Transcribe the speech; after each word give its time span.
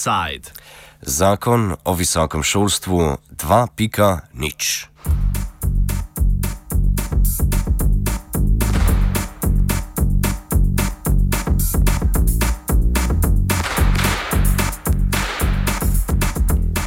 Offside. 0.00 0.48
Zakon 1.02 1.76
o 1.84 1.94
visokem 1.94 2.42
šolstvu 2.42 3.16
2.0. 3.36 4.86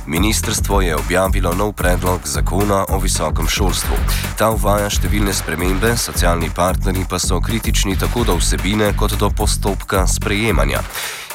Ministrstvo 0.08 0.82
je 0.82 0.96
objavilo 0.96 1.54
nov 1.54 1.74
predlog 1.74 2.22
zakona 2.26 2.86
o 2.90 2.98
visokem 2.98 3.48
šolstvu. 3.48 3.96
Ta 4.38 4.50
uvaja 4.50 4.90
številne 4.90 5.34
spremembe, 5.34 5.94
socialni 5.98 6.50
partnerji 6.50 7.06
pa 7.10 7.20
so 7.22 7.38
kritični 7.42 7.94
tako 8.00 8.24
do 8.24 8.40
vsebine 8.42 8.96
kot 8.98 9.14
do 9.22 9.30
postopka 9.30 10.08
sprejemanja. 10.08 10.82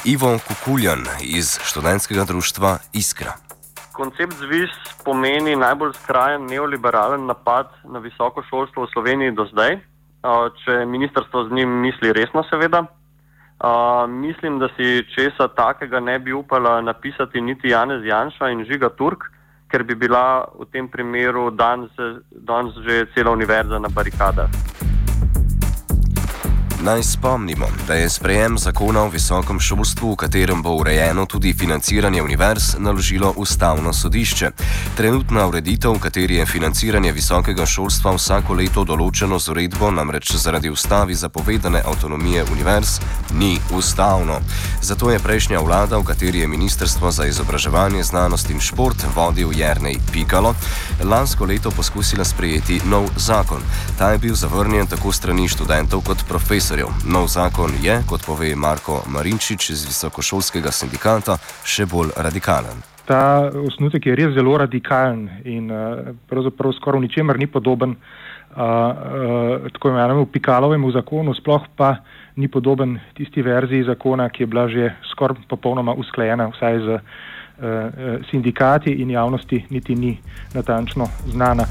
Ivo 0.05 0.39
Kukuljan 0.47 1.03
iz 1.21 1.59
študentskega 1.63 2.23
društva 2.23 2.77
Iskra. 2.93 3.33
Koncept 3.91 4.33
ZVIS 4.33 4.69
pomeni 5.03 5.55
najbolj 5.55 5.93
skrajen 5.93 6.45
neoliberalen 6.45 7.25
napad 7.25 7.67
na 7.83 7.99
visoko 7.99 8.43
šolstvo 8.49 8.85
v 8.85 8.91
Sloveniji 8.93 9.31
do 9.35 9.45
zdaj, 9.51 9.75
če 10.63 10.85
ministrstvo 10.85 11.43
z 11.49 11.51
njim 11.51 11.69
misli 11.81 12.13
resno, 12.13 12.43
seveda. 12.49 12.85
Mislim, 14.07 14.59
da 14.59 14.69
si 14.77 15.03
česa 15.15 15.47
takega 15.47 15.99
ne 15.99 16.19
bi 16.19 16.33
upala 16.33 16.81
napisati 16.81 17.41
niti 17.41 17.67
Janez 17.67 18.05
Janša 18.05 18.49
in 18.49 18.63
Žiga 18.71 18.89
Turk, 18.89 19.27
ker 19.67 19.83
bi 19.83 19.95
bila 19.95 20.47
v 20.59 20.65
tem 20.71 20.87
primeru 20.87 21.51
danes, 21.51 21.91
danes 22.31 22.73
že 22.87 23.05
cela 23.13 23.31
univerza 23.31 23.79
na 23.79 23.91
barikadah. 23.91 24.47
Naj 26.83 27.03
spomnimo, 27.03 27.65
da 27.87 27.93
je 27.93 28.09
sprejem 28.09 28.57
zakona 28.57 29.01
o 29.03 29.09
visokem 29.09 29.59
šolstvu, 29.59 30.11
v 30.11 30.15
katerem 30.15 30.61
bo 30.63 30.77
urejeno 30.79 31.25
tudi 31.25 31.53
financiranje 31.53 32.23
univerz, 32.23 32.75
naložilo 32.77 33.33
ustavno 33.37 33.93
sodišče. 33.93 34.51
Trenutna 34.97 35.47
ureditev, 35.47 35.91
v 35.91 35.99
kateri 35.99 36.35
je 36.35 36.45
financiranje 36.45 37.11
visokega 37.11 37.65
šolstva 37.65 38.13
vsako 38.15 38.53
leto 38.53 38.83
določeno 38.87 39.39
z 39.39 39.51
uredbo, 39.51 39.91
namreč 39.91 40.31
zaradi 40.39 40.69
ustavi 40.69 41.15
zapovedane 41.15 41.81
avtonomije 41.85 42.45
univerz, 42.51 42.99
ni 43.33 43.59
ustavno. 43.75 44.39
Zato 44.81 45.11
je 45.11 45.19
prejšnja 45.19 45.59
vlada, 45.59 45.99
v 45.99 46.07
kateri 46.07 46.39
je 46.39 46.47
Ministrstvo 46.47 47.11
za 47.11 47.27
izobraževanje, 47.27 48.03
znanost 48.03 48.49
in 48.49 48.63
šport 48.63 49.03
vodil 49.15 49.51
Jrnej 49.51 49.99
Pikalo, 50.13 50.55
lansko 51.03 51.45
leto 51.45 51.75
poskusila 51.75 52.23
sprejeti 52.23 52.79
nov 52.87 53.11
zakon. 53.17 53.59
Ta 53.97 54.11
je 54.15 54.23
bil 54.23 54.35
zavrnjen 54.35 54.87
tako 54.87 55.11
strani 55.11 55.51
študentov 55.51 56.07
kot 56.07 56.23
profesorjev 56.23 56.68
profesorjev. 56.69 56.87
Nov 57.09 57.27
zakon 57.27 57.71
je, 57.81 57.95
kot 58.09 58.21
pove 58.25 58.55
Marko 58.55 59.01
Marinčič 59.09 59.69
iz 59.69 59.85
Visokošolskega 59.89 60.71
sindikata, 60.71 61.37
še 61.65 61.87
bolj 61.89 62.13
radikalen. 62.17 62.83
Ta 63.09 63.49
osnutek 63.49 64.05
je 64.05 64.15
res 64.15 64.35
zelo 64.35 64.53
radikalen 64.57 65.29
in 65.49 65.71
uh, 65.73 66.13
pravzaprav 66.29 66.75
skoraj 66.77 67.01
ničemer 67.01 67.39
ni 67.41 67.47
podoben 67.49 67.95
uh, 67.95 68.03
uh, 68.53 69.65
tako 69.73 69.89
imenovanemu 69.89 70.27
Pikalovemu 70.29 70.91
zakonu, 70.93 71.33
sploh 71.33 71.65
pa 71.75 71.95
ni 72.37 72.47
podoben 72.47 72.99
tisti 73.17 73.41
verziji 73.41 73.87
zakona, 73.89 74.29
ki 74.29 74.43
je 74.43 74.47
bila 74.47 74.67
že 74.69 74.93
skoraj 75.09 75.41
popolnoma 75.49 75.97
usklajena, 75.97 76.51
vsaj 76.53 76.79
z 76.85 76.99
uh, 76.99 78.21
sindikati 78.29 78.93
in 79.01 79.09
javnosti, 79.17 79.65
niti 79.73 79.95
ni 79.95 80.13
natančno 80.53 81.09
znana 81.33 81.65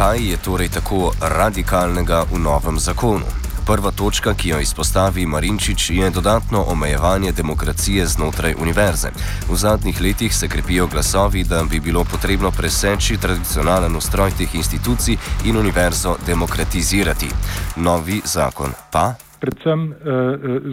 kaj 0.00 0.30
je 0.30 0.36
torej 0.44 0.68
tako 0.68 1.12
radikalnega 1.38 2.24
v 2.32 2.38
novem 2.40 2.78
zakonu? 2.80 3.26
Prva 3.68 3.90
točka, 3.92 4.32
ki 4.32 4.48
jo 4.48 4.58
izpostavi 4.60 5.26
Marinčič, 5.26 5.90
je 5.90 6.10
dodatno 6.10 6.64
omejevanje 6.72 7.32
demokracije 7.36 8.06
znotraj 8.06 8.54
univerze. 8.62 9.10
V 9.50 9.56
zadnjih 9.64 10.00
letih 10.00 10.32
se 10.34 10.48
krepijo 10.48 10.86
glasovi, 10.86 11.44
da 11.44 11.60
bi 11.70 11.80
bilo 11.80 12.04
potrebno 12.04 12.50
preseči 12.50 13.20
tradicionalen 13.20 13.96
ustroj 13.96 14.30
teh 14.38 14.54
institucij 14.54 15.16
in 15.44 15.56
univerzo 15.56 16.16
demokratizirati. 16.26 17.28
Novi 17.76 18.20
zakon 18.24 18.72
pa. 18.92 19.14
Predvsem 19.40 19.80
uh, 19.84 19.96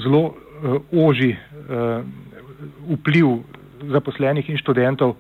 zelo 0.04 0.24
uh, 0.24 1.08
oži 1.08 1.36
uh, 1.36 2.00
vpliv 2.96 3.28
zaposlenih 3.92 4.50
in 4.50 4.58
študentov 4.58 5.16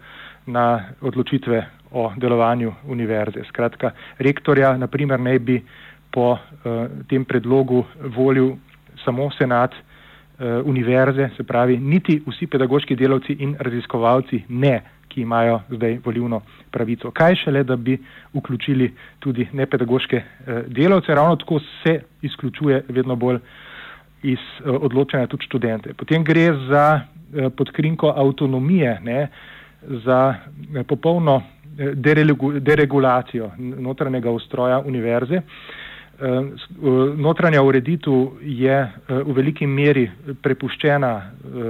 na 0.46 0.96
odločitve 1.02 1.77
o 1.92 2.12
delovanju 2.18 2.74
univerze. 2.88 3.44
Skratka, 3.48 3.92
rektorja, 4.18 4.78
naprimer, 4.78 5.20
ne 5.20 5.40
bi 5.40 5.62
po 6.12 6.31
uh, 6.31 6.40
tem 7.08 7.25
predlogu 7.25 7.86
volil 8.16 8.56
samo 9.06 9.30
senat 9.38 9.74
uh, 9.74 10.66
univerze, 10.66 11.30
se 11.38 11.44
pravi, 11.44 11.78
niti 11.78 12.22
vsi 12.28 12.48
pedagoški 12.48 12.96
delavci 12.96 13.38
in 13.40 13.56
raziskovalci 13.59 14.44
ne, 14.50 14.81
ki 15.08 15.22
imajo 15.22 15.62
zdaj 15.70 16.00
volivno 16.06 16.42
pravico. 16.72 17.12
Kaj 17.12 17.36
šele, 17.44 17.64
da 17.64 17.75
bi 17.75 17.98
vključili 18.34 18.92
tudi 19.19 19.48
nepedagoške 19.54 20.18
uh, 20.18 20.59
delavce, 20.68 21.16
ravno 21.16 21.36
tako 21.36 21.59
se 21.84 22.00
izključuje 22.22 22.84
vedno 22.90 23.16
bolj 23.16 23.40
iz 24.24 24.40
uh, 24.40 24.75
odločanja 24.81 25.28
tudi 25.28 25.46
študente. 25.46 25.94
Potem 25.94 26.24
gre 26.24 26.52
za 26.69 26.88
uh, 27.00 27.52
podkrinko 27.58 28.14
avtonomije, 28.16 29.00
ne, 29.04 29.28
za 30.04 30.36
uh, 30.36 30.86
popolno 30.88 31.42
deregulacijo 31.78 33.52
notranjega 33.58 34.32
ustroja 34.32 34.80
univerze. 34.80 35.42
Eh, 36.20 36.54
notranja 37.18 37.62
ureditev 37.62 38.14
je 38.42 38.74
eh, 38.74 39.20
v 39.22 39.34
veliki 39.38 39.68
meri 39.70 40.08
prepuščena 40.42 41.12
eh, 41.14 41.68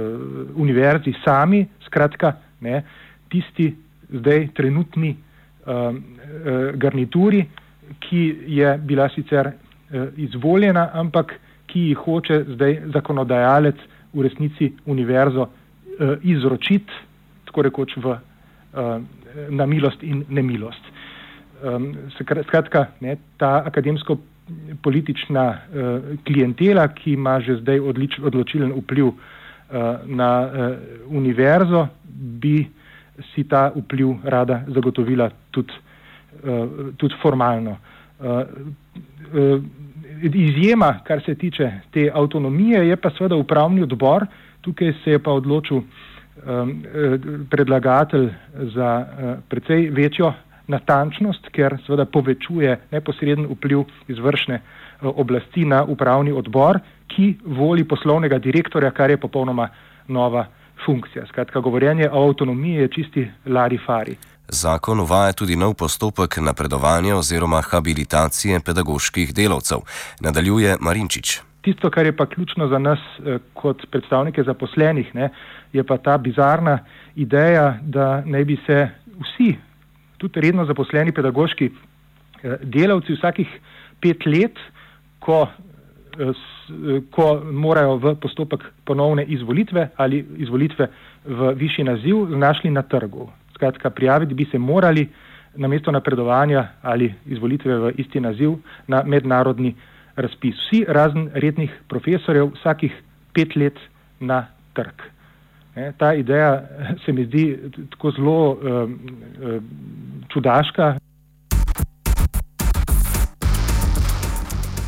univerzi 0.56 1.12
sami, 1.20 1.66
skratka, 1.84 2.32
ne, 2.64 2.80
tisti 3.28 3.68
zdaj 4.08 4.46
trenutni 4.56 5.16
garnituri, 6.80 7.42
ki 8.00 8.20
je 8.56 8.70
bila 8.88 9.04
sicer 9.12 9.50
izvoljena, 10.16 10.86
ampak 10.96 11.34
ki 11.68 11.82
jih 11.90 11.98
hoče 12.06 12.38
zdaj 12.54 12.78
zakonodajalec 12.94 13.82
v 14.14 14.24
resnici 14.24 14.70
univerzo 14.88 15.44
izročiti, 16.24 17.02
tako 17.50 17.66
rekoč 17.68 17.98
v 18.00 18.16
na 19.50 19.66
milost 19.66 20.02
in 20.02 20.24
nemilost. 20.28 20.84
Um, 21.62 21.96
skratka, 22.46 22.86
ne, 23.00 23.16
ta 23.36 23.62
akademsko-politična 23.66 25.46
uh, 25.50 26.18
klientela, 26.22 26.88
ki 26.94 27.12
ima 27.12 27.40
že 27.40 27.56
zdaj 27.62 27.80
odlič, 27.80 28.18
odločilen 28.22 28.70
vpliv 28.76 29.10
uh, 29.10 29.16
na 30.06 30.30
uh, 30.46 30.76
univerzo, 31.10 31.88
bi 32.06 32.62
si 33.34 33.44
ta 33.44 33.72
vpliv 33.74 34.22
rada 34.22 34.62
zagotovila 34.68 35.30
tudi, 35.50 35.74
uh, 36.44 36.94
tudi 36.96 37.14
formalno. 37.22 37.74
Uh, 38.18 38.46
uh, 39.34 39.62
izjema, 40.22 41.00
kar 41.04 41.22
se 41.26 41.34
tiče 41.34 41.72
te 41.90 42.10
avtonomije, 42.14 42.88
je 42.88 42.96
pa 42.96 43.10
seveda 43.10 43.36
upravni 43.36 43.82
odbor, 43.82 44.26
tukaj 44.60 44.92
se 45.04 45.10
je 45.10 45.18
pa 45.18 45.32
odločil 45.32 45.76
um, 45.76 45.86
predlagatelj 47.50 48.28
za 48.74 48.90
uh, 49.00 49.38
precej 49.48 49.90
večjo 49.90 50.32
natančnost, 50.66 51.48
ker 51.52 51.78
seveda 51.86 52.04
povečuje 52.04 52.76
neposreden 52.90 53.46
vpliv 53.50 53.84
izvršne 54.08 54.60
uh, 54.60 55.12
oblasti 55.16 55.64
na 55.64 55.84
upravni 55.84 56.32
odbor, 56.32 56.80
ki 57.08 57.38
voli 57.44 57.84
poslovnega 57.88 58.38
direktorja, 58.38 58.90
kar 58.90 59.10
je 59.10 59.20
popolnoma 59.20 59.68
nova 60.08 60.46
funkcija. 60.84 61.26
Skratka, 61.28 61.60
govorjenje 61.60 62.10
o 62.12 62.28
avtonomiji 62.28 62.74
je 62.74 62.88
čisti 62.88 63.30
larifari. 63.46 64.16
Zakon 64.48 65.00
uvaja 65.00 65.32
tudi 65.32 65.56
nov 65.56 65.74
postopek 65.74 66.38
napredovanja 66.40 67.16
oziroma 67.16 67.60
habilitacije 67.60 68.60
pedagoških 68.60 69.34
delavcev, 69.34 69.84
nadaljuje 70.20 70.76
Marinčič. 70.80 71.47
Tisto, 71.68 71.90
kar 71.90 72.06
je 72.06 72.16
pa 72.16 72.26
ključno 72.26 72.68
za 72.68 72.78
nas 72.78 72.98
eh, 72.98 73.38
kot 73.54 73.82
predstavnike 73.90 74.42
zaposlenih, 74.42 75.14
ne, 75.14 75.28
je 75.72 75.82
pa 75.84 75.98
ta 75.98 76.18
bizarna 76.18 76.78
ideja, 77.16 77.78
da 77.82 78.22
naj 78.24 78.44
bi 78.44 78.56
se 78.66 78.88
vsi, 79.20 79.50
tudi 80.16 80.40
redno 80.40 80.64
zaposleni 80.64 81.12
pedagoški 81.12 81.68
eh, 81.68 82.56
delavci, 82.62 83.18
vsakih 83.18 83.50
pet 84.00 84.24
let, 84.26 84.56
ko, 85.20 85.42
eh, 86.16 86.32
ko 87.10 87.26
morajo 87.52 87.98
v 88.00 88.14
postopek 88.22 88.64
ponovne 88.84 89.26
izvolitve 89.28 89.90
ali 89.96 90.24
izvolitve 90.38 90.88
v 91.24 91.52
višji 91.52 91.84
naziv, 91.84 92.24
znašli 92.32 92.70
na 92.70 92.82
trgu. 92.82 93.28
Skratka, 93.54 93.90
prijaviti 93.90 94.34
bi 94.34 94.48
se 94.50 94.58
morali 94.58 95.08
na 95.56 95.68
mesto 95.68 95.92
napredovanja 95.92 96.64
ali 96.82 97.12
izvolitve 97.26 97.78
v 97.78 97.92
isti 97.98 98.20
naziv 98.20 98.56
na 98.86 99.02
mednarodni 99.04 99.74
razpis. 100.18 100.56
Vsi 100.66 100.84
razen 100.88 101.28
rednih 101.34 101.72
profesorjev 101.88 102.52
vsakih 102.58 102.94
pet 103.34 103.56
let 103.56 103.78
na 104.20 104.46
trg. 104.74 105.02
Ne, 105.76 105.92
ta 105.98 106.12
ideja 106.14 106.62
se 107.04 107.12
mi 107.12 107.24
zdi 107.24 107.44
tako 107.90 108.10
zelo 108.10 108.38
uh, 108.50 108.58
uh, 108.62 109.62
čudaška. 110.32 110.96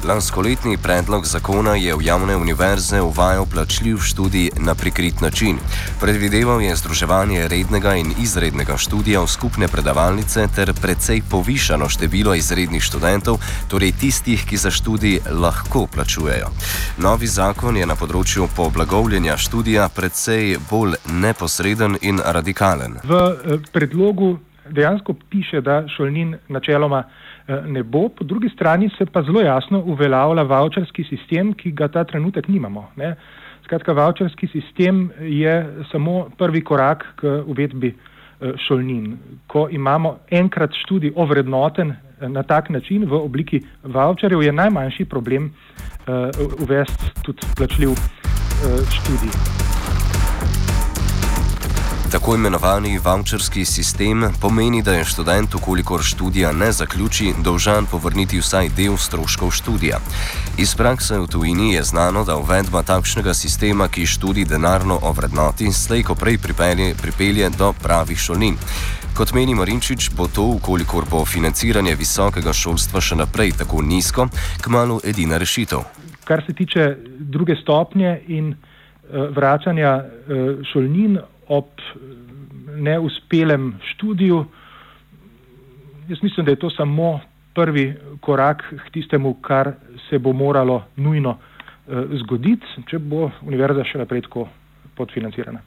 Lanskoletni 0.05 0.79
predlog 0.82 1.26
zakona 1.26 1.75
je 1.76 1.94
v 1.94 2.02
javne 2.02 2.37
univerze 2.37 3.00
uvajal 3.00 3.47
plačljiv 3.52 3.99
študij 4.00 4.50
na 4.56 4.75
prikrit 4.75 5.20
način. 5.20 5.58
Predvideval 6.00 6.62
je 6.62 6.76
združevanje 6.76 7.49
rednega 7.49 7.94
in 7.94 8.14
izrednega 8.23 8.76
študija 8.76 9.20
v 9.20 9.29
skupne 9.29 9.69
predavalnice 9.69 10.49
ter 10.56 10.73
precej 10.82 11.20
povišano 11.31 11.88
število 11.88 12.35
izrednih 12.35 12.82
študentov, 12.82 13.38
torej 13.69 13.93
tistih, 13.93 14.47
ki 14.49 14.56
za 14.56 14.70
študij 14.70 15.20
lahko 15.31 15.87
plačujejo. 15.87 16.49
Novi 16.99 17.26
zakon 17.26 17.76
je 17.76 17.87
na 17.87 17.94
področju 17.94 18.49
poblagovljenja 18.56 19.37
študija 19.37 19.88
precej 19.88 20.56
bolj 20.70 20.96
neposreden 21.12 21.99
in 22.00 22.25
radikalen. 22.25 22.96
V 23.05 23.20
eh, 23.20 23.58
predlogu 23.73 24.38
dejansko 24.70 25.14
piše, 25.31 25.61
da 25.61 25.85
šolnin 25.96 26.38
načeloma. 26.49 27.05
Eh, 27.50 27.67
ne 27.67 27.82
bo, 27.82 28.08
po 28.08 28.25
drugi 28.25 28.49
strani 28.49 28.91
se 28.99 29.06
pa 29.06 29.23
zelo 29.23 29.41
jasno 29.41 29.82
uveljavlja 29.87 30.43
voucherski 30.43 31.05
sistem, 31.05 31.52
ki 31.55 31.73
ga 31.73 31.88
ta 31.88 32.05
trenutek 32.05 32.49
nimamo. 32.49 32.85
Ne. 32.97 33.14
Skratka, 33.64 33.93
voucherski 33.93 34.47
sistem 34.47 35.08
je 35.20 35.55
samo 35.91 36.29
prvi 36.38 36.62
korak 36.64 37.05
k 37.17 37.43
uvedbi 37.47 37.91
eh, 37.91 38.52
šolnin. 38.67 39.17
Ko 39.47 39.67
imamo 39.70 40.19
enkrat 40.31 40.76
študij 40.85 41.12
ovrednoten 41.17 41.91
eh, 41.91 42.29
na 42.29 42.43
tak 42.43 42.70
način 42.70 43.08
v 43.11 43.19
obliki 43.19 43.62
voucherjev, 43.82 44.43
je 44.43 44.53
najmanjši 44.53 45.05
problem 45.05 45.50
uh, 45.50 46.31
uvesti 46.62 47.11
tudi 47.23 47.46
plačljiv 47.56 47.91
uh, 47.91 47.99
študij. 48.91 49.60
Tako 52.11 52.35
imenovani 52.35 52.99
voucherski 52.99 53.65
sistem 53.65 54.25
pomeni, 54.43 54.83
da 54.83 54.93
je 54.93 55.05
študent, 55.05 55.55
ukolikor 55.55 56.03
študija 56.03 56.53
ne 56.53 56.73
zaključi, 56.73 57.33
dolžan 57.45 57.87
povrniti 57.87 58.41
vsaj 58.41 58.69
del 58.77 58.97
stroškov 58.97 59.51
študija. 59.51 60.01
Iz 60.59 60.75
prakse 60.75 61.19
v 61.19 61.29
tujini 61.31 61.73
je 61.75 61.83
znano, 61.83 62.25
da 62.25 62.37
uvedba 62.37 62.83
takšnega 62.83 63.35
sistema, 63.35 63.89
ki 63.89 64.07
študij 64.07 64.45
denarno 64.45 64.99
ovrednoti, 65.03 65.73
slejko 65.73 66.15
prej 66.15 66.39
pripelje, 66.39 66.95
pripelje 67.03 67.51
do 67.59 67.73
pravih 67.83 68.19
šolnin. 68.19 68.59
Kot 69.15 69.31
meni 69.33 69.55
Marinčič, 69.55 70.11
bo 70.11 70.27
to, 70.27 70.51
ukolikor 70.59 71.06
bo 71.11 71.25
financiranje 71.25 71.95
visokega 71.95 72.53
šolstva 72.53 73.01
še 73.01 73.23
naprej 73.23 73.55
tako 73.63 73.87
nizko, 73.87 74.27
kmalo 74.67 74.99
edina 75.05 75.39
rešitev. 75.39 75.87
Kar 76.25 76.43
se 76.47 76.59
tiče 76.59 76.97
druge 77.19 77.55
stopnje 77.63 78.21
in 78.27 78.51
uh, 78.51 79.31
vračanja 79.37 80.01
uh, 80.03 80.67
šolnin, 80.73 81.21
ob 81.50 81.82
neuspelem 82.79 83.75
študiju. 83.93 84.44
Jaz 86.08 86.23
mislim, 86.23 86.47
da 86.47 86.52
je 86.55 86.62
to 86.62 86.70
samo 86.70 87.20
prvi 87.55 87.94
korak 88.20 88.62
k 88.87 88.91
tistemu, 88.91 89.35
kar 89.35 89.73
se 90.08 90.19
bo 90.19 90.32
moralo 90.32 90.85
nujno 90.97 91.31
uh, 91.31 91.94
zgoditi, 92.23 92.67
če 92.87 92.99
bo 92.99 93.31
univerza 93.43 93.85
še 93.85 93.99
naprej 93.99 94.23
tako 94.29 94.47
podfinancirana. 94.97 95.61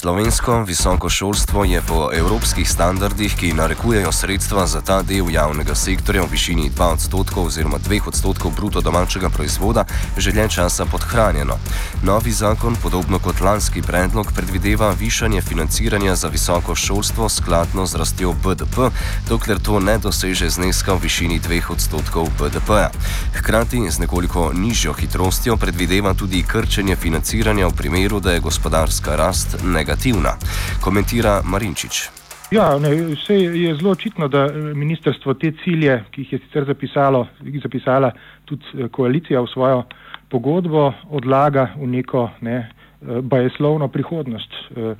Slovensko 0.00 0.62
visoko 0.62 1.08
šolstvo 1.08 1.64
je 1.64 1.82
po 1.88 2.08
evropskih 2.12 2.70
standardih, 2.70 3.34
ki 3.36 3.52
narekujejo 3.52 4.12
sredstva 4.12 4.66
za 4.66 4.80
ta 4.80 5.02
del 5.02 5.28
javnega 5.30 5.74
sektorja 5.74 6.22
v 6.22 6.30
višini 6.32 6.70
2 6.72 6.86
odstotkov 6.92 7.46
oziroma 7.46 7.78
2 7.78 8.08
odstotkov 8.08 8.54
bruto 8.56 8.80
domačega 8.80 9.28
proizvoda, 9.28 9.84
že 10.16 10.32
dlje 10.32 10.48
časa 10.48 10.86
podhranjeno. 10.88 11.58
Novi 12.02 12.32
zakon, 12.32 12.76
podobno 12.82 13.18
kot 13.18 13.40
lanski 13.40 13.82
predlog, 13.82 14.32
predvideva 14.32 14.94
višanje 14.96 15.40
financiranja 15.40 16.16
za 16.16 16.28
visoko 16.28 16.74
šolstvo 16.74 17.28
skladno 17.28 17.86
z 17.86 18.00
rastjo 18.00 18.32
BDP, 18.32 18.88
dokler 19.28 19.60
to 19.60 19.80
ne 19.80 19.98
doseže 19.98 20.48
zneska 20.48 20.96
v 20.96 21.02
višini 21.02 21.40
2 21.40 21.60
odstotkov 21.72 22.32
BDP. 22.40 22.88
Hkrati 23.36 23.84
z 23.90 23.98
nekoliko 23.98 24.52
nižjo 24.56 24.92
hitrostjo 24.92 25.56
predvideva 25.56 26.14
tudi 26.14 26.42
krčenje 26.42 26.96
financiranja 26.96 27.68
v 27.68 27.76
primeru, 27.76 28.20
da 28.20 28.32
je 28.32 28.40
gospodarska 28.40 29.16
rast 29.16 29.60
negativna 29.64 29.89
negativna, 29.90 30.38
komentira 30.80 31.42
Marinčič. 31.42 32.10
Ja, 32.50 32.78
ne, 32.78 32.90
vse 33.14 33.34
je 33.34 33.74
zelo 33.74 33.90
očitno, 33.90 34.28
da 34.28 34.46
ministrstvo 34.74 35.34
te 35.34 35.52
cilje, 35.64 36.04
ki 36.10 36.22
jih 36.22 36.32
je 36.32 36.38
sicer 36.38 36.64
zapisalo, 36.64 37.26
zapisala 37.62 38.12
tudi 38.44 38.64
eh, 38.74 38.88
koalicija 38.88 39.40
v 39.40 39.50
svojo 39.50 39.82
pogodbo, 40.30 40.92
odlaga 41.10 41.72
v 41.78 41.86
neko 41.86 42.28
ne, 42.40 42.56
eh, 42.58 43.20
bajeslovno 43.22 43.88
prihodnost. 43.88 44.54
Eh, 44.76 44.94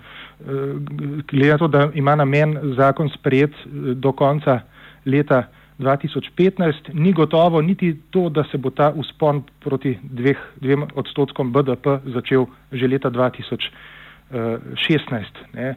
glede 1.30 1.52
na 1.52 1.58
to, 1.58 1.68
da 1.68 1.88
ima 1.94 2.14
namen 2.16 2.58
zakon 2.76 3.10
sprejet 3.14 3.52
do 3.94 4.12
konca 4.12 4.60
leta 5.06 5.44
2015, 5.78 6.94
ni 6.94 7.12
gotovo 7.12 7.62
niti 7.62 7.94
to, 8.10 8.28
da 8.28 8.44
se 8.50 8.58
bo 8.58 8.70
ta 8.70 8.90
uspon 8.96 9.42
proti 9.60 9.98
dveh, 10.02 10.38
dvem 10.60 10.86
odstotkom 10.94 11.52
BDP 11.52 12.00
začel 12.14 12.46
že 12.72 12.88
leta 12.88 13.10
2015. 13.10 13.98
16. 14.30 15.40
Ne. 15.54 15.74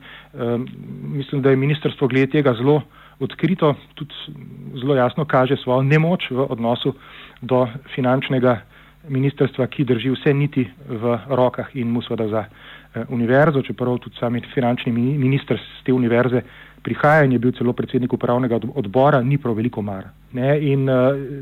Mislim, 1.04 1.42
da 1.42 1.50
je 1.50 1.56
ministrstvo 1.56 2.08
glede 2.08 2.32
tega 2.32 2.54
zelo 2.54 2.82
odkrito, 3.20 3.76
tudi 3.94 4.14
zelo 4.82 4.96
jasno 4.96 5.26
kaže 5.26 5.58
svojo 5.58 5.84
nemoč 5.84 6.32
v 6.32 6.46
odnosu 6.50 6.94
do 7.42 7.68
finančnega 7.96 8.62
ministrstva, 9.10 9.68
ki 9.68 9.84
drži 9.84 10.14
vse 10.14 10.34
niti 10.34 10.64
v 10.88 11.18
rokah 11.28 11.76
in 11.76 11.92
mu 11.92 12.02
seveda 12.02 12.28
za 12.28 12.44
eh, 12.46 13.06
univerzo, 13.10 13.62
čeprav 13.62 13.98
tudi 14.00 14.16
sami 14.20 14.42
finančni 14.54 14.92
minister 14.92 15.60
z 15.60 15.84
te 15.84 15.94
univerze 15.94 16.42
prihaja 16.84 17.24
in 17.24 17.32
je 17.32 17.40
bil 17.40 17.52
celo 17.52 17.74
predsednik 17.74 18.14
upravnega 18.14 18.60
odbora, 18.76 19.22
ni 19.22 19.38
prav 19.38 19.56
veliko 19.56 19.82
mar. 19.82 20.08
Ne. 20.32 20.56
In 20.72 20.90
eh, 20.90 20.94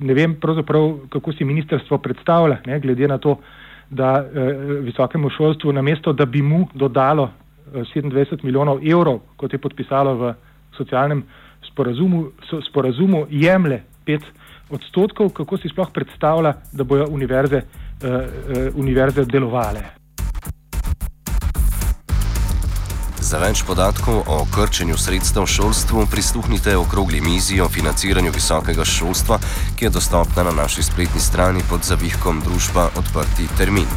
ne 0.02 0.14
vem 0.14 0.36
pravzaprav, 0.42 1.08
kako 1.10 1.34
si 1.34 1.46
ministrstvo 1.46 1.98
predstavlja, 1.98 2.62
ne, 2.66 2.80
glede 2.80 3.08
na 3.08 3.18
to, 3.18 3.38
da 3.92 4.24
eh, 4.24 4.54
visokemu 4.88 5.30
šolstvu 5.30 5.74
na 5.74 5.82
mesto, 5.82 6.14
da 6.14 6.26
bi 6.26 6.42
mu 6.42 6.68
dodalo 6.74 7.30
eh, 7.74 7.84
27 7.96 8.44
milijonov 8.44 8.80
evrov, 8.88 9.20
kot 9.36 9.54
je 9.54 9.60
podpisalo 9.60 10.16
v 10.16 10.34
socialnem 10.78 11.24
sporazumu, 11.72 12.26
so, 12.50 12.62
sporazumu 12.62 13.26
jemlje 13.30 13.84
5 14.08 14.20
odstotkov, 14.72 15.30
kako 15.30 15.58
si 15.58 15.70
sploh 15.70 15.92
predstavlja, 15.94 16.54
da 16.74 16.84
bojo 16.84 17.08
univerze, 17.12 17.58
eh, 17.58 18.08
eh, 18.08 18.70
univerze 18.76 19.26
delovale. 19.26 20.01
Za 23.32 23.40
več 23.40 23.62
podatkov 23.64 24.26
o 24.28 24.42
krčenju 24.52 24.98
sredstev 25.00 25.46
v 25.46 25.52
šolstvu 25.54 26.02
prisluhnite 26.12 26.74
okrogli 26.76 27.22
mizi 27.24 27.62
o 27.64 27.70
financiranju 27.72 28.34
visokega 28.36 28.84
šolstva, 28.84 29.38
ki 29.80 29.88
je 29.88 29.92
dostopna 29.96 30.44
na 30.44 30.52
naši 30.52 30.84
spletni 30.84 31.22
strani 31.24 31.64
pod 31.70 31.88
zavihkom 31.88 32.42
družba 32.44 32.90
Odprti 33.00 33.48
termin. 33.56 33.88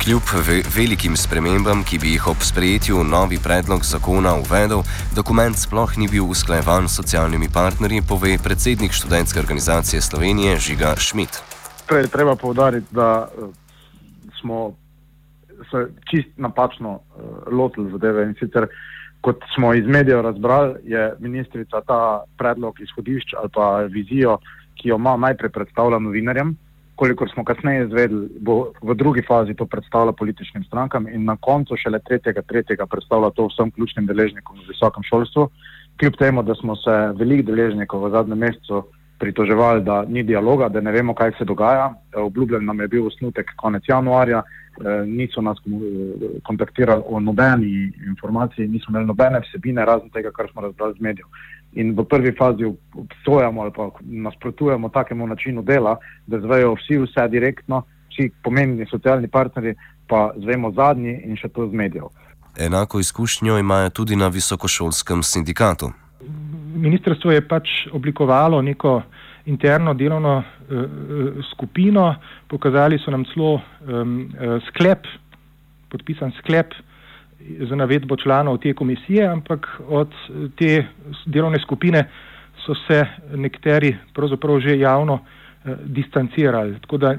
Kljub 0.00 0.32
ve 0.48 0.62
velikim 0.72 1.12
spremembam, 1.12 1.84
ki 1.84 2.00
bi 2.00 2.16
jih 2.16 2.32
ob 2.32 2.40
sprejetju 2.40 3.04
novi 3.04 3.36
predlog 3.36 3.84
zakona 3.84 4.38
uvedel, 4.40 4.88
dokument 5.12 5.52
sploh 5.52 6.00
ni 6.00 6.08
bil 6.08 6.32
usklajevan 6.32 6.88
s 6.88 6.96
socialnimi 6.96 7.52
partnerji, 7.52 8.08
pove 8.08 8.38
predsednik 8.40 8.96
študentske 8.96 9.44
organizacije 9.44 10.00
Slovenije 10.00 10.56
Žiga 10.58 10.96
Šmit. 10.96 11.51
Torej, 11.92 12.08
treba 12.08 12.32
povdariti, 12.40 12.86
da 12.90 13.28
uh, 13.28 13.48
smo 14.40 14.72
se 15.70 15.86
čist 16.10 16.30
napačno 16.36 16.90
uh, 16.92 17.02
lotili 17.52 17.90
zadeve. 17.90 18.24
In 18.24 18.32
sicer, 18.40 18.66
kot 19.20 19.44
smo 19.54 19.74
iz 19.74 19.84
medijev 19.86 20.22
razbrali, 20.24 20.80
je 20.84 21.02
ministrica 21.20 21.82
ta 21.86 22.22
predlog 22.38 22.80
izhodišč 22.80 23.34
ali 23.36 23.50
pa 23.54 23.66
vizijo, 23.92 24.38
ki 24.80 24.88
jo 24.88 24.96
ima 24.96 25.16
najprej 25.16 25.50
predstavlja 25.50 25.98
novinarjem, 25.98 26.54
kolikor 26.96 27.28
smo 27.34 27.44
kasneje 27.44 27.84
izvedeli, 27.84 28.30
bo 28.40 28.72
v 28.82 28.94
drugi 28.94 29.26
fazi 29.28 29.54
to 29.54 29.66
predstavlja 29.66 30.16
političnim 30.16 30.64
strankam 30.64 31.08
in 31.08 31.28
na 31.28 31.36
koncu 31.36 31.76
šele 31.76 32.00
tretjega, 32.08 32.42
tretjega 32.42 32.86
predstavlja 32.86 33.30
to 33.36 33.50
vsem 33.52 33.70
ključnim 33.70 34.08
deležnikom 34.08 34.64
v 34.64 34.72
visokem 34.72 35.04
šolstvu, 35.10 35.48
kljub 36.00 36.16
temu, 36.16 36.42
da 36.42 36.54
smo 36.54 36.76
se 36.76 36.98
velik 37.20 37.44
deležnikov 37.46 38.08
v 38.08 38.14
zadnjem 38.16 38.44
mesecu 38.48 38.84
pritoževali, 39.22 39.84
da 39.84 40.02
ni 40.08 40.22
dialoga, 40.22 40.68
da 40.68 40.80
ne 40.80 40.92
vemo, 40.92 41.14
kaj 41.14 41.32
se 41.38 41.44
dogaja. 41.44 41.94
Obljubljen 42.16 42.64
nam 42.64 42.80
je 42.80 42.88
bil 42.88 43.06
osnutek 43.06 43.52
konec 43.56 43.82
januarja, 43.88 44.42
eh, 44.42 45.06
niso 45.06 45.40
nas 45.40 45.58
eh, 45.66 46.40
kontaktirali 46.44 47.02
o 47.06 47.20
nobeni 47.20 47.92
informaciji, 48.06 48.68
nismo 48.68 48.90
imeli 48.90 49.06
nobene 49.06 49.40
vsebine, 49.44 49.84
razen 49.84 50.10
tega, 50.10 50.34
kar 50.34 50.50
smo 50.50 50.62
razbrali 50.66 50.98
z 50.98 51.06
medijev. 51.06 51.28
In 51.72 51.94
v 51.98 52.04
prvi 52.04 52.34
fazi 52.38 52.66
obsojamo 53.04 53.62
ali 53.62 53.72
pa 53.76 53.90
nasprotujemo 54.00 54.88
takemu 54.88 55.26
načinu 55.26 55.62
dela, 55.62 55.96
da 56.26 56.40
zvejo 56.40 56.74
vsi 56.74 56.98
vse 57.06 57.28
direktno, 57.28 57.84
vsi 58.10 58.30
pomembni 58.42 58.86
socialni 58.90 59.28
partnerji 59.28 59.74
pa 60.08 60.32
zvemo 60.36 60.72
zadnji 60.72 61.20
in 61.24 61.36
še 61.36 61.48
to 61.48 61.70
z 61.70 61.72
medijev. 61.72 62.10
Enako 62.58 63.00
izkušnjo 63.00 63.58
imajo 63.58 63.90
tudi 63.90 64.16
na 64.16 64.28
visokošolskem 64.28 65.22
sindikatu 65.22 65.92
ministrstvo 66.74 67.32
je 67.32 67.48
pač 67.48 67.68
oblikovalo 67.92 68.62
neko 68.62 69.02
interno 69.46 69.94
delovno 69.94 70.38
uh, 70.38 70.44
skupino, 71.50 72.14
pokazali 72.48 72.98
so 72.98 73.10
nam 73.10 73.24
celo 73.34 73.54
um, 73.54 74.30
uh, 74.30 74.62
sklep, 74.68 75.06
podpisan 75.90 76.32
sklep 76.38 76.74
za 77.68 77.76
navedbo 77.76 78.16
članov 78.16 78.58
te 78.58 78.74
komisije, 78.74 79.26
ampak 79.26 79.80
od 79.88 80.08
te 80.58 80.84
delovne 81.26 81.58
skupine 81.58 82.04
so 82.66 82.74
se 82.86 83.04
nekateri 83.34 83.96
pravzaprav 84.14 84.60
že 84.60 84.78
javno 84.78 85.18
eh, 85.18 85.74
distancirali. 85.84 86.80
Tako 86.80 86.96
da 86.96 87.14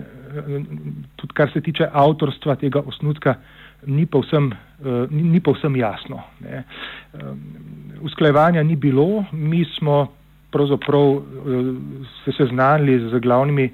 tudi 1.16 1.34
kar 1.34 1.52
se 1.54 1.62
tiče 1.62 1.88
avtorstva 1.92 2.56
tega 2.56 2.80
osnutka, 2.80 3.36
ni 3.86 4.06
povsem, 4.06 4.52
ni, 5.10 5.24
ni 5.24 5.40
povsem 5.40 5.76
jasno. 5.76 6.22
Ne. 6.42 6.64
Usklajevanja 8.02 8.64
ni 8.64 8.76
bilo, 8.76 9.26
mi 9.32 9.66
smo 9.78 10.08
pravzaprav 10.52 11.22
se 12.26 12.32
seznanili 12.38 13.10
z 13.10 13.20
glavnimi 13.20 13.70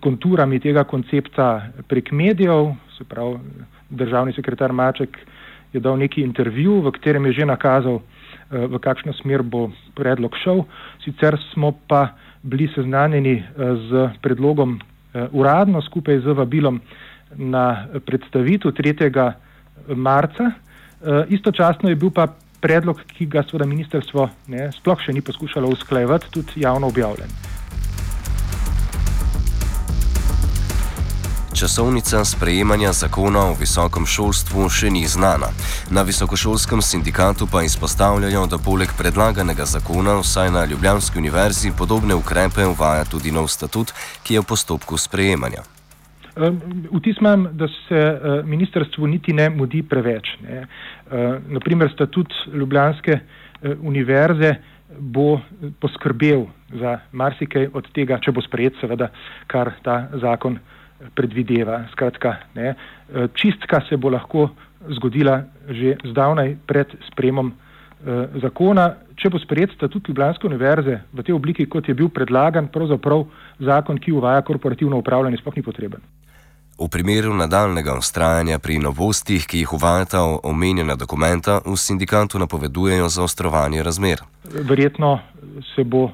konturami 0.00 0.60
tega 0.60 0.84
koncepta 0.84 1.48
prek 1.88 2.12
medijev, 2.12 2.72
se 2.98 3.04
pravi, 3.04 3.38
državni 3.90 4.32
sekretar 4.32 4.72
Maček 4.72 5.18
je 5.72 5.80
dal 5.80 5.98
neki 5.98 6.22
intervju, 6.22 6.80
v 6.80 6.92
katerem 6.92 7.26
je 7.26 7.32
že 7.32 7.46
nakazal, 7.46 8.00
eh, 8.00 8.66
v 8.66 8.78
kakšno 8.78 9.12
smer 9.12 9.42
bo 9.42 9.70
predlog 9.94 10.36
šel. 10.42 10.64
Sicer 11.04 11.38
smo 11.52 11.72
pa 11.88 12.14
bili 12.42 12.68
seznanjeni 12.74 13.34
eh, 13.38 13.44
z 13.90 13.90
predlogom 14.22 14.78
eh, 14.78 15.28
uradno 15.32 15.82
skupaj 15.82 16.20
z 16.20 16.34
vabilom 16.34 16.80
na 17.36 17.86
predstavitev 18.06 18.72
3. 18.72 19.32
marca. 19.88 20.50
Istočasno 21.28 21.88
je 21.88 21.96
bil 21.96 22.10
pa 22.12 22.26
predlog, 22.60 23.00
ki 23.16 23.26
ga 23.26 23.42
seveda 23.46 23.68
ministerstvo 23.68 24.28
ne, 24.52 24.68
sploh 24.76 25.00
še 25.00 25.16
ni 25.16 25.24
poskušalo 25.24 25.70
usklajevati, 25.72 26.32
tudi 26.34 26.60
javno 26.66 26.92
objavljen. 26.92 27.32
časovnica 31.60 32.24
sprejemanja 32.24 32.92
zakona 32.92 33.40
o 33.50 33.56
visokem 33.60 34.06
šolstvu 34.06 34.68
še 34.72 34.88
ni 34.90 35.02
znana. 35.04 35.50
Na 35.92 36.02
visokošolskem 36.08 36.80
sindikatu 36.82 37.44
pa 37.46 37.60
izpostavljajo, 37.68 38.46
da 38.46 38.58
poleg 38.58 38.94
predlaganega 38.96 39.66
zakona 39.68 40.14
vsaj 40.22 40.54
na 40.54 40.64
Ljubljanski 40.64 41.20
univerzi 41.20 41.74
podobne 41.76 42.16
ukrepe 42.16 42.64
uvaja 42.64 43.04
tudi 43.04 43.32
nov 43.32 43.50
statut, 43.52 43.92
ki 44.24 44.38
je 44.38 44.40
v 44.40 44.48
postopku 44.54 44.96
sprejemanja. 44.96 45.66
Vtis 46.90 47.18
imam, 47.20 47.48
da 47.52 47.68
se 47.68 48.00
e, 48.00 48.42
ministrstvu 48.44 49.06
niti 49.06 49.32
ne 49.32 49.50
mudi 49.50 49.82
preveč. 49.82 50.34
Ne. 50.42 50.62
E, 50.64 51.24
Naprimer, 51.48 51.90
statut 51.92 52.32
Ljubljanske 52.52 53.12
e, 53.12 53.74
univerze 53.82 54.54
bo 54.98 55.40
poskrbel 55.80 56.46
za 56.80 56.98
marsikaj 57.12 57.68
od 57.74 57.88
tega, 57.94 58.18
če 58.22 58.32
bo 58.32 58.42
sprejet, 58.42 58.78
seveda, 58.80 59.10
kar 59.50 59.72
ta 59.84 60.02
zakon 60.22 60.58
predvideva. 61.14 61.84
Skratka, 61.92 62.36
ne, 62.54 62.74
eh, 62.74 63.28
čistka 63.34 63.80
se 63.88 63.96
bo 63.96 64.10
lahko 64.10 64.50
zgodila 64.96 65.42
že 65.68 65.96
zdavnaj 66.04 66.56
pred 66.66 66.88
spremom 67.12 67.52
eh, 67.52 68.26
zakona. 68.42 68.94
Če 69.16 69.30
bo 69.30 69.38
sprejet 69.38 69.74
statut 69.76 70.08
Ljubljanske 70.08 70.46
univerze 70.46 71.00
v 71.12 71.22
tej 71.22 71.34
obliki, 71.34 71.66
kot 71.66 71.88
je 71.88 71.94
bil 71.94 72.08
predlagan, 72.08 72.68
pravzaprav 72.72 73.26
zakon, 73.60 73.98
ki 73.98 74.12
uvaja 74.12 74.42
korporativno 74.42 74.96
upravljanje, 74.98 75.36
sploh 75.36 75.56
ni 75.56 75.62
potreben. 75.62 76.00
V 76.80 76.88
primeru 76.88 77.34
nadaljnega 77.36 77.98
ustrajanja 77.98 78.58
pri 78.58 78.78
novostih, 78.80 79.44
ki 79.46 79.58
jih 79.60 79.72
uvajata 79.76 80.22
omenjena 80.42 80.96
dokumenta, 80.96 81.60
v 81.66 81.76
sindikatu 81.76 82.38
napovedujejo 82.40 83.08
zaostrovanje 83.08 83.82
razmer. 83.82 84.22
Verjetno 84.48 85.18
se 85.74 85.84
bo 85.84 86.08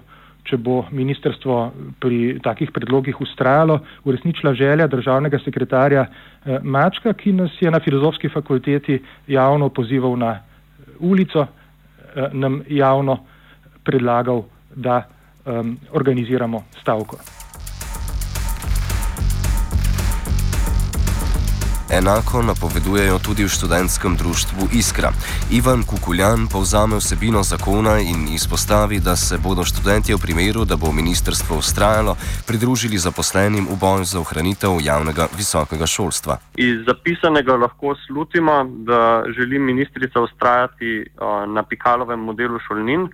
če 0.47 0.59
bo 0.63 0.85
ministrstvo 0.95 1.57
pri 2.03 2.39
takih 2.43 2.71
predlogih 2.75 3.21
ustrajalo, 3.21 3.81
uresničila 4.07 4.55
želja 4.55 4.87
državnega 4.87 5.41
sekretarja 5.45 6.07
eh, 6.07 6.59
Mačka, 6.63 7.15
ki 7.15 7.33
nas 7.33 7.55
je 7.61 7.71
na 7.71 7.81
filozofski 7.83 8.31
fakulteti 8.31 9.01
javno 9.27 9.69
pozival 9.69 10.19
na 10.19 10.37
ulico, 10.99 11.47
eh, 11.47 12.29
nam 12.33 12.63
javno 12.69 13.19
predlagal, 13.85 14.45
da 14.77 15.03
um, 15.47 15.77
organiziramo 15.93 16.65
stavko. 16.83 17.17
Enako 21.97 22.43
napovedujejo 22.43 23.19
tudi 23.19 23.45
v 23.45 23.49
študentskem 23.49 24.17
društvu 24.17 24.69
Iskra. 24.73 25.11
Ivan 25.51 25.81
Kukuljan 25.83 26.45
povzame 26.53 26.97
vsebino 26.97 27.43
zakona 27.43 27.99
in 28.01 28.29
izpostavi, 28.35 29.01
da 29.01 29.17
se 29.17 29.39
bodo 29.39 29.65
študenti 29.65 30.15
v 30.15 30.21
primeru, 30.21 30.65
da 30.65 30.77
bo 30.77 30.93
ministrstvo 30.93 31.57
ustrajalo, 31.57 32.17
pridružili 32.47 32.99
zaposlenim 32.99 33.65
v 33.71 33.79
boju 33.81 34.05
za 34.05 34.21
ohranitev 34.21 34.77
javnega 34.85 35.29
visokega 35.37 35.87
šolstva. 35.87 36.37
Iz 36.61 36.85
zapisanega 36.87 37.57
lahko 37.57 37.97
slutimo, 38.07 38.65
da 38.85 39.25
želi 39.37 39.59
ministrica 39.59 40.21
ustrajati 40.21 41.07
na 41.49 41.63
pikalovem 41.63 42.21
modelu 42.21 42.59
šolnin, 42.69 43.09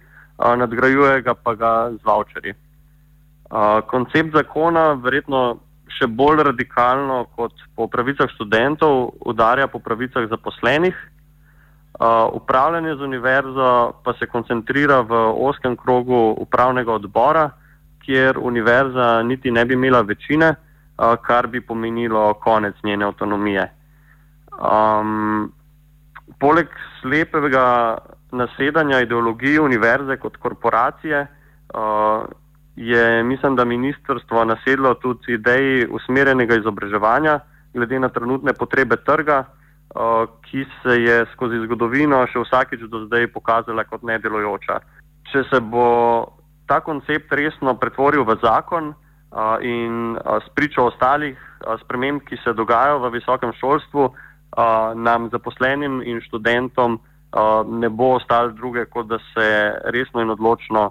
nadgrajuje 0.57 1.23
ga 1.23 1.35
pa 1.35 1.55
ga 1.55 1.91
z 1.95 2.05
voucherji. 2.05 2.55
Koncept 3.87 4.33
zakona 4.33 4.93
verjetno 4.93 5.59
še 5.99 6.07
bolj 6.07 6.43
radikalno 6.49 7.25
kot 7.37 7.53
po 7.77 7.89
pravicah 7.89 8.31
študentov, 8.35 9.15
udarja 9.27 9.69
po 9.69 9.79
pravicah 9.79 10.29
zaposlenih. 10.31 10.97
Uh, 11.93 12.27
upravljanje 12.33 12.95
z 12.97 13.05
univerzo 13.05 13.93
pa 14.05 14.15
se 14.19 14.27
koncentrira 14.27 15.03
v 15.05 15.19
oskem 15.45 15.77
krogu 15.77 16.35
upravnega 16.41 16.93
odbora, 16.93 17.51
kjer 18.03 18.39
univerza 18.41 19.23
niti 19.23 19.51
ne 19.51 19.65
bi 19.65 19.75
imela 19.75 20.01
večine, 20.01 20.55
uh, 20.55 21.15
kar 21.23 21.47
bi 21.47 21.61
pomenilo 21.61 22.35
konec 22.35 22.75
njene 22.83 23.05
avtonomije. 23.05 23.69
Um, 24.57 25.53
poleg 26.41 26.73
slepega 27.01 27.99
nasedanja 28.33 29.01
ideologije 29.05 29.61
univerze 29.61 30.17
kot 30.17 30.37
korporacije, 30.37 31.27
uh, 31.75 32.25
je, 32.77 33.23
mislim, 33.25 33.57
da 33.57 33.65
ministrstvo 33.65 34.45
nasedlo 34.45 34.95
tudi 34.95 35.33
ideji 35.33 35.87
usmerjenega 35.91 36.57
izobraževanja, 36.57 37.41
glede 37.75 37.99
na 37.99 38.09
trenutne 38.09 38.53
potrebe 38.53 38.97
trga, 38.97 39.45
ki 40.43 40.65
se 40.83 40.97
je 41.03 41.25
skozi 41.35 41.61
zgodovino 41.67 42.23
še 42.33 42.41
vsakič 42.41 42.87
do 42.89 43.05
zdaj 43.07 43.29
pokazala 43.33 43.85
kot 43.85 44.03
nedelujoča. 44.03 44.81
Če 45.33 45.45
se 45.51 45.61
bo 45.61 46.33
ta 46.67 46.81
koncept 46.81 47.33
resno 47.33 47.75
pretvoril 47.77 48.25
v 48.25 48.39
zakon 48.41 48.95
in 49.61 50.17
spričo 50.49 50.89
ostalih 50.89 51.37
sprememb, 51.85 52.25
ki 52.25 52.41
se 52.45 52.57
dogajajo 52.57 53.03
v 53.05 53.13
visokem 53.19 53.53
šolstvu, 53.61 54.09
nam 54.97 55.29
zaposlenim 55.33 56.01
in 56.05 56.21
študentom 56.25 57.01
ne 57.81 57.89
bo 57.89 58.15
ostalo 58.17 58.53
druge, 58.57 58.85
kot 58.85 59.09
da 59.09 59.19
se 59.33 59.49
resno 59.93 60.21
in 60.21 60.33
odločno 60.33 60.91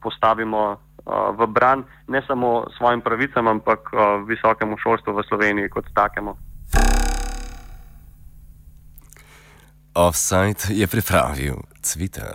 postavimo 0.00 0.76
v 1.06 1.46
bran 1.46 1.84
ne 2.08 2.22
samo 2.26 2.64
svojim 2.76 3.00
pravicam, 3.00 3.48
ampak 3.48 3.90
visokemu 4.26 4.76
šolstvu 4.78 5.12
v 5.12 5.22
Sloveniji 5.28 5.68
kot 5.68 5.84
takemu. 5.94 6.36
Offside 9.94 10.74
je 10.74 10.86
pripravil 10.86 11.54
Twitter. 11.80 12.34